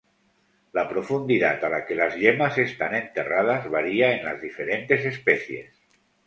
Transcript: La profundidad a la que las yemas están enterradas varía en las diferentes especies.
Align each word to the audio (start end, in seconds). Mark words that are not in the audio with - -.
La 0.77 0.83
profundidad 0.93 1.63
a 1.67 1.69
la 1.73 1.81
que 1.89 1.93
las 1.99 2.15
yemas 2.21 2.57
están 2.57 2.95
enterradas 2.95 3.69
varía 3.69 4.15
en 4.17 4.25
las 4.25 4.41
diferentes 4.41 5.05
especies. 5.05 5.71